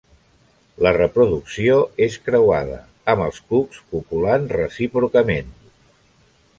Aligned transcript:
La 0.85 0.93
reproducció 0.95 1.75
és 2.07 2.17
creuada, 2.29 2.79
amb 3.15 3.27
els 3.27 3.45
cucs 3.53 3.85
copulant 3.93 4.49
recíprocament. 4.59 5.57